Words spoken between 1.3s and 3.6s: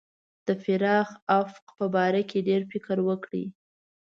افق په باره کې فکر وکړي.